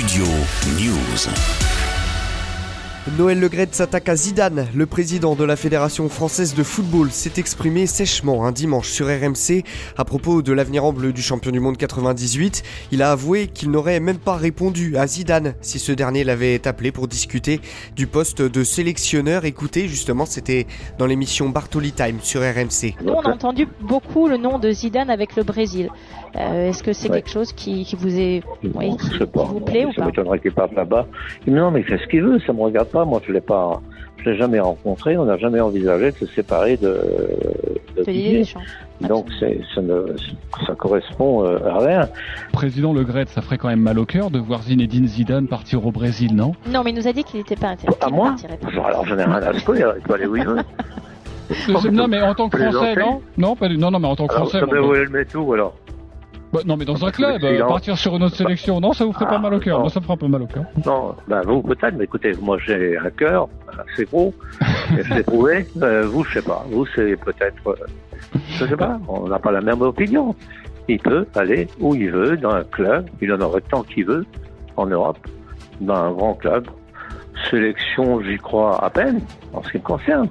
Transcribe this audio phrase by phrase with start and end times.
[0.00, 0.24] Studio
[0.78, 1.99] News.
[3.18, 4.66] Noël Legrette s'attaque à Zidane.
[4.74, 9.64] Le président de la Fédération française de football s'est exprimé sèchement un dimanche sur RMC
[9.96, 12.62] à propos de l'avenir en bleu du champion du monde 98.
[12.92, 16.92] Il a avoué qu'il n'aurait même pas répondu à Zidane si ce dernier l'avait appelé
[16.92, 17.60] pour discuter
[17.96, 19.46] du poste de sélectionneur.
[19.46, 20.66] Écoutez, justement, c'était
[20.98, 22.96] dans l'émission Bartoli Time sur RMC.
[23.02, 25.88] Nous, on a entendu beaucoup le nom de Zidane avec le Brésil.
[26.36, 27.16] Euh, Est-ce que c'est Ouais.
[27.22, 29.42] quelque chose qui, qui vous est, oui, Non, qui, je sais pas.
[29.46, 30.06] qui vous plaît ou ça pas?
[30.06, 31.06] m'étonnerait qu'il parte là-bas.
[31.48, 33.04] Non, mais il fait ce qu'il veut, ça me regarde pas.
[33.04, 33.80] Moi, je l'ai pas,
[34.18, 35.16] je l'ai jamais rencontré.
[35.16, 37.00] On n'a jamais envisagé de se séparer de,
[37.96, 38.44] de Didier.
[39.00, 40.14] Donc, c'est, ça ne,
[40.66, 42.08] ça correspond euh, à rien.
[42.52, 45.86] Président Le Gret, ça ferait quand même mal au cœur de voir Zinedine Zidane partir
[45.86, 46.52] au Brésil, non?
[46.68, 47.98] Non, mais il nous a dit qu'il n'était pas intéressé.
[48.02, 48.28] À qu'il moi?
[48.30, 48.70] partirait pas.
[48.70, 49.82] Genre, alors, j'en ai rien à secouer.
[49.96, 50.58] Il peut aller où il veut.
[51.90, 53.22] Non, mais en tant que Français, non?
[53.36, 53.76] Non, pas du...
[53.78, 54.60] non, non, mais en tant que Alors, Français.
[54.60, 55.74] ça bon, me où elle met tout, alors?
[56.52, 59.12] Bah, non, mais dans un club, euh, partir sur une autre sélection, non, ça vous
[59.12, 59.80] ferait pas Ah, mal au cœur.
[59.80, 60.64] Moi, ça me ferait un peu mal au cœur.
[60.84, 64.34] Non, ben vous peut-être, mais écoutez, moi j'ai un cœur assez gros,
[64.98, 65.66] et je l'ai prouvé.
[65.82, 66.64] Euh, vous, je sais pas.
[66.70, 67.74] Vous, c'est peut-être, euh,
[68.48, 68.98] je sais pas.
[69.08, 70.34] On n'a pas la même opinion.
[70.88, 73.08] Il peut aller où il veut dans un club.
[73.20, 74.26] Il en aurait tant qu'il veut
[74.76, 75.18] en Europe,
[75.80, 76.66] dans un grand club.
[77.50, 79.20] Sélection, j'y crois à peine
[79.52, 80.28] en ce qui me concerne.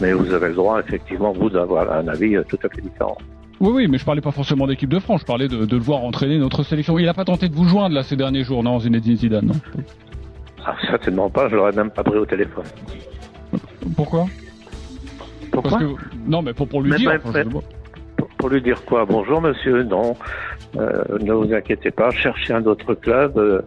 [0.00, 3.16] Mais vous avez le droit, effectivement, vous d'avoir un avis euh, tout à fait différent.
[3.60, 5.82] Oui, oui, mais je parlais pas forcément d'équipe de France, je parlais de, de le
[5.82, 6.98] voir entraîner notre sélection.
[6.98, 9.54] Il a pas tenté de vous joindre là ces derniers jours, non, Zinedine Zidane, non
[10.64, 11.48] Ah, certainement pas.
[11.48, 12.64] Je l'aurais même pas pris au téléphone.
[13.96, 14.26] Pourquoi
[15.52, 15.88] Pourquoi Parce que
[16.26, 17.18] non, mais pour, pour lui Mais dire.
[17.24, 17.42] enfin,
[18.38, 19.06] pour lui dire quoi?
[19.06, 20.14] Bonjour monsieur, non,
[20.76, 23.62] euh, ne vous inquiétez pas, cherchez un autre club, euh,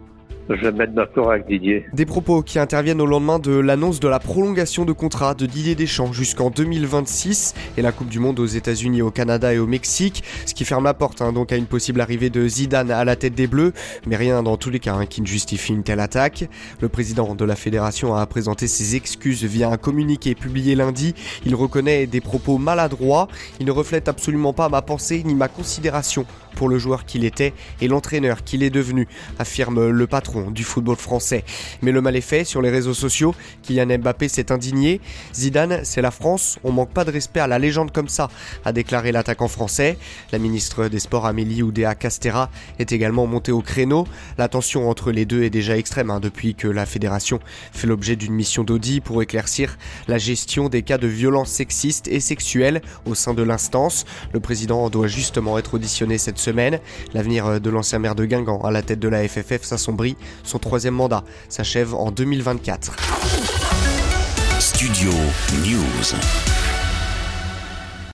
[0.48, 1.86] je vais me mettre d'accord avec Didier.
[1.92, 5.74] Des propos qui interviennent au lendemain de l'annonce de la prolongation de contrat de Didier
[5.74, 10.24] Deschamps jusqu'en 2026 et la Coupe du Monde aux États-Unis, au Canada et au Mexique,
[10.46, 13.16] ce qui ferme la porte hein, donc à une possible arrivée de Zidane à la
[13.16, 13.72] tête des Bleus,
[14.06, 16.48] mais rien dans tous les cas hein, qui ne justifie une telle attaque.
[16.80, 21.14] Le président de la fédération a présenté ses excuses via un communiqué publié lundi.
[21.44, 23.28] Il reconnaît des propos maladroits.
[23.60, 26.26] Il ne reflète absolument pas ma pensée ni ma considération
[26.56, 30.06] pour le joueur qu'il était et l'entraîneur qu'il est devenu, affirme le
[30.50, 31.44] du football français.
[31.82, 33.34] Mais le mal est fait sur les réseaux sociaux.
[33.62, 35.00] Kylian Mbappé s'est indigné.
[35.34, 36.58] Zidane, c'est la France.
[36.64, 38.28] On manque pas de respect à la légende comme ça,
[38.64, 39.98] a déclaré l'attaquant français.
[40.32, 44.06] La ministre des Sports Amélie Oudéa Castera est également montée au créneau.
[44.38, 47.40] La tension entre les deux est déjà extrême hein, depuis que la fédération
[47.72, 49.76] fait l'objet d'une mission d'audit pour éclaircir
[50.08, 54.04] la gestion des cas de violences sexistes et sexuelles au sein de l'instance.
[54.32, 56.80] Le président doit justement être auditionné cette semaine.
[57.14, 60.16] L'avenir de l'ancien maire de Guingamp à la tête de la FFF s'assombrit.
[60.42, 62.96] Son troisième mandat s'achève en 2024.
[64.58, 65.10] Studio
[65.64, 66.59] News.